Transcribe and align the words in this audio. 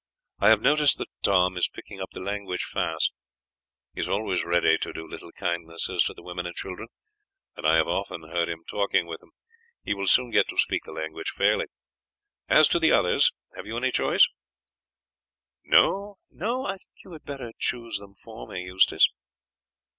I 0.39 0.49
have 0.49 0.61
noticed 0.63 0.97
that 0.97 1.11
Tom 1.21 1.55
is 1.57 1.67
picking 1.69 2.01
up 2.01 2.09
the 2.09 2.19
language 2.21 2.63
fast. 2.63 3.13
He 3.93 3.99
is 3.99 4.07
always 4.07 4.43
ready 4.43 4.79
to 4.79 4.91
do 4.91 5.07
little 5.07 5.31
kindnesses 5.31 6.01
to 6.05 6.15
the 6.15 6.23
women 6.23 6.47
and 6.47 6.55
children, 6.55 6.87
and 7.55 7.67
I 7.67 7.75
have 7.75 7.87
often 7.87 8.23
heard 8.23 8.49
him 8.49 8.63
talking 8.67 9.05
with 9.05 9.19
them. 9.19 9.29
He 9.83 9.93
will 9.93 10.07
soon 10.07 10.31
get 10.31 10.47
to 10.47 10.57
speak 10.57 10.85
the 10.85 10.91
language 10.91 11.29
fairly. 11.29 11.67
As 12.49 12.67
to 12.69 12.79
the 12.79 12.91
others 12.91 13.31
have 13.55 13.67
you 13.67 13.77
any 13.77 13.91
choice?" 13.91 14.25
"No, 15.65 16.17
I 16.31 16.77
think 16.77 17.03
you 17.03 17.11
had 17.11 17.23
better 17.23 17.51
choose 17.59 17.97
them 17.99 18.15
for 18.15 18.47
me, 18.47 18.63
Eustace." 18.63 19.07